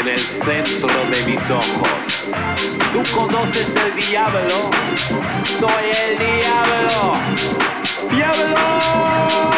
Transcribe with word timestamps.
en 0.00 0.08
el 0.08 0.18
centro 0.18 0.88
de 1.10 1.22
mis 1.26 1.50
ojos. 1.50 2.34
Tú 2.92 3.02
conoces 3.14 3.76
el 3.76 3.94
diablo, 3.94 4.70
soy 5.38 5.90
el 6.08 6.18
diablo. 6.18 7.16
¡Diablo! 8.10 9.57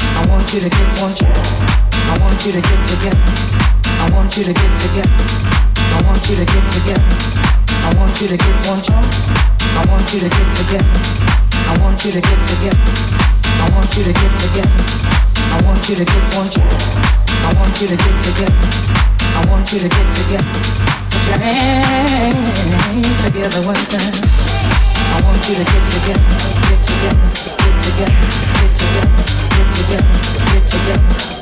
I 0.03 0.27
want 0.29 0.53
you 0.53 0.59
to 0.59 0.69
get 0.69 1.01
want 1.01 1.19
you. 1.19 1.27
I 1.27 2.17
want 2.21 2.45
you 2.45 2.51
to 2.51 2.61
get 2.61 2.85
together. 2.85 3.17
I 3.85 4.11
want 4.13 4.37
you 4.37 4.43
to 4.43 4.53
get 4.53 4.77
together. 4.77 5.66
I 5.93 5.97
want 6.05 6.21
you 6.29 6.35
to 6.37 6.45
get 6.45 6.65
together. 6.69 7.11
I 7.85 7.93
want 7.97 8.13
you 8.21 8.27
to 8.27 8.37
get 8.37 8.55
want 8.67 8.87
you. 8.87 8.95
I 8.97 9.81
want 9.89 10.07
you 10.13 10.19
to 10.21 10.29
get 10.29 10.49
together. 10.53 10.89
I 11.67 11.73
want 11.81 11.99
you 12.05 12.11
to 12.11 12.21
get 12.21 12.41
together. 12.45 12.81
I 13.57 13.65
want 13.73 13.89
you 13.97 14.03
to 14.03 14.13
get 14.13 14.33
together. 14.37 14.81
I 15.53 15.61
want 15.65 15.81
you 15.89 15.95
to 15.95 16.05
get 16.05 16.23
want 16.35 16.55
you. 16.55 16.63
I 16.63 17.53
want 17.55 17.75
you 17.81 17.87
to 17.87 17.97
get 17.97 18.15
together. 18.23 18.59
I 19.37 19.45
want 19.49 19.71
you 19.73 19.79
to 19.79 19.89
get 19.89 20.07
together. 20.13 20.51
Put 21.27 21.41
your 22.65 22.81
hands 22.87 23.19
together 23.23 23.61
one 23.67 23.83
time. 23.91 24.15
I 25.07 25.21
want 25.23 25.41
you 25.49 25.55
to 25.55 25.63
get 25.63 25.83
together, 25.91 26.19
get 26.69 26.81
together, 26.83 27.27
get 27.57 27.79
together, 27.83 28.15
get 28.59 28.71
together, 28.75 29.23
get 29.55 29.67
together, 29.73 30.11
get 30.51 30.63
together, 30.67 31.36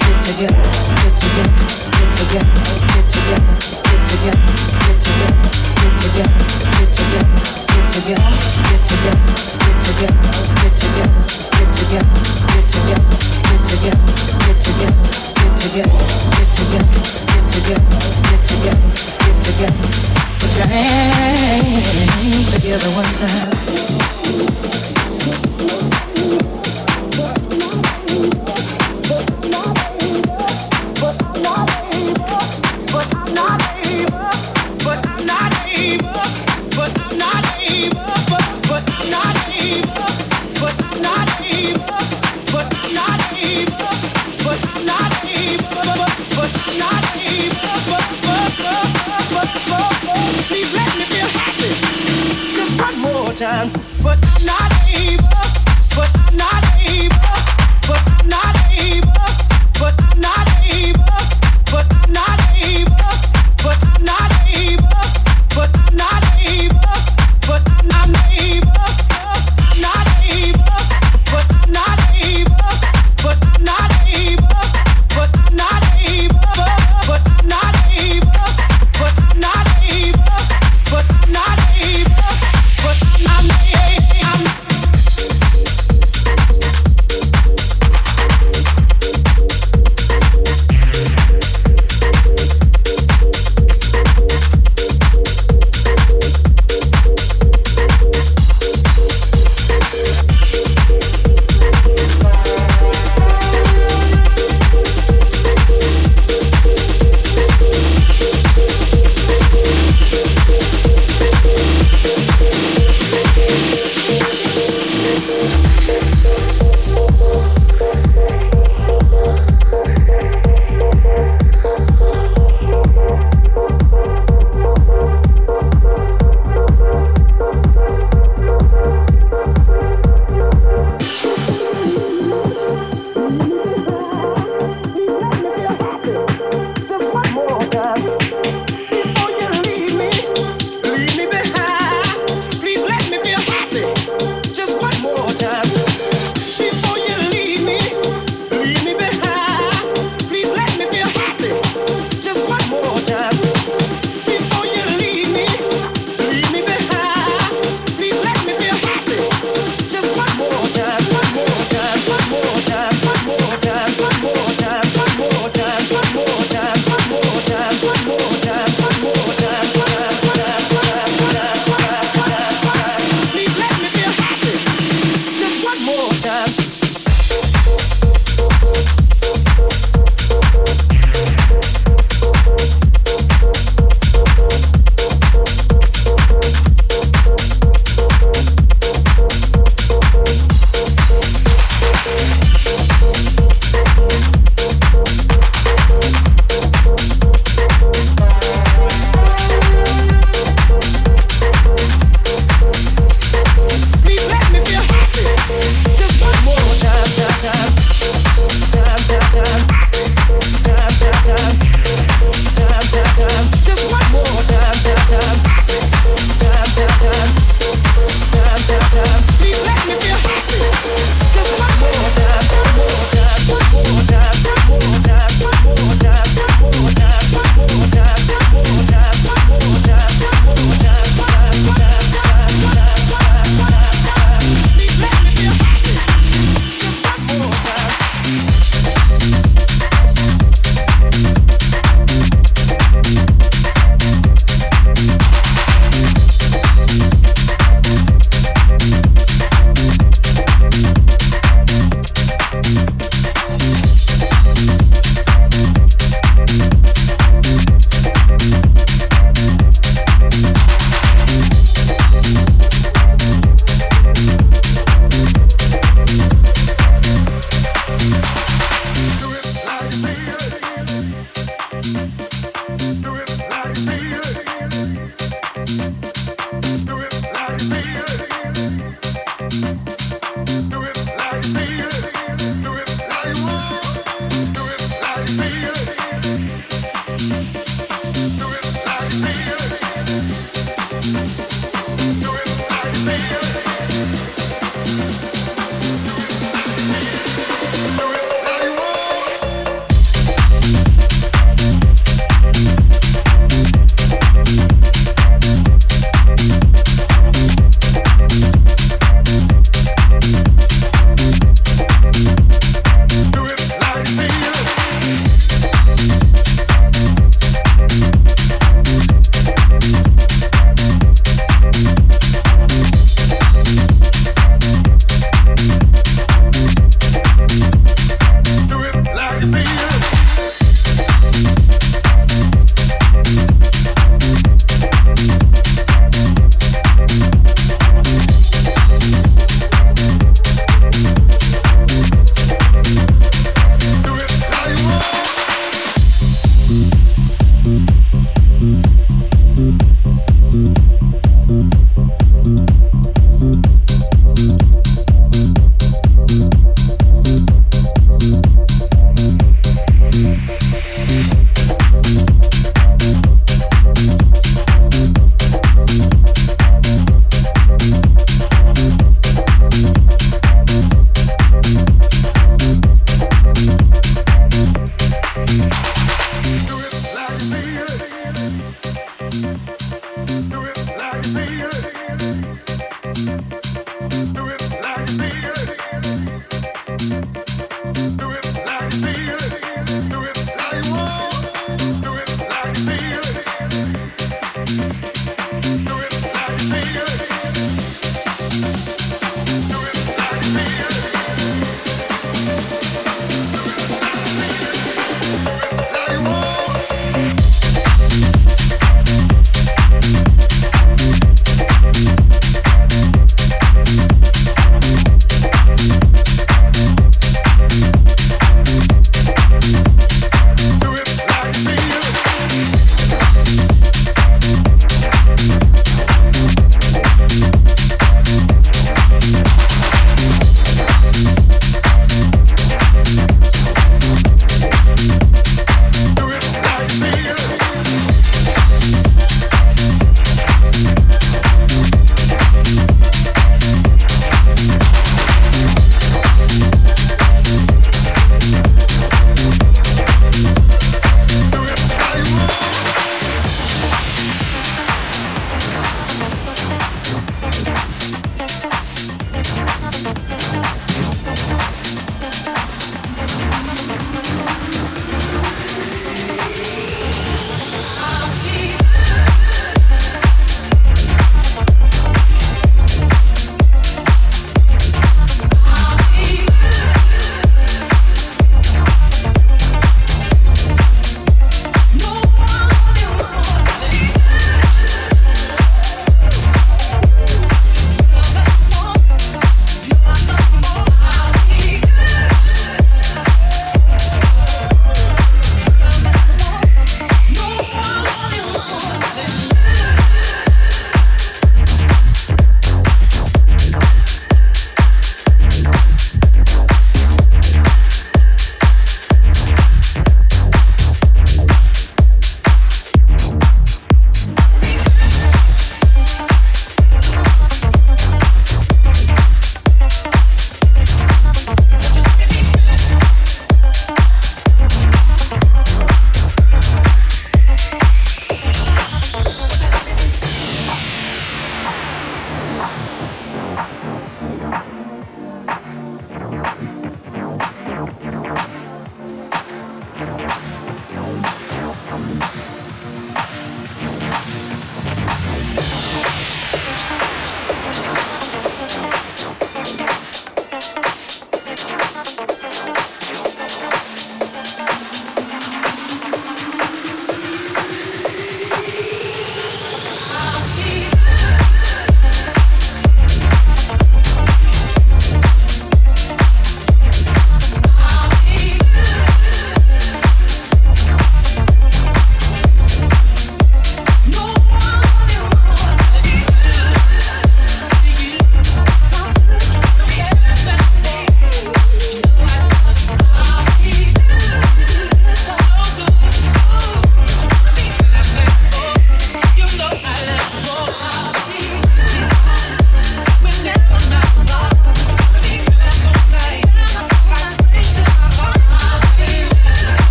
together 22.66 22.90
one 22.90 23.06
time. 23.06 23.56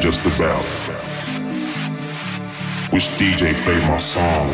just 0.00 0.24
about. 0.26 0.64
Which 2.92 3.08
DJ 3.18 3.54
played 3.62 3.82
my 3.82 3.96
song? 3.96 4.48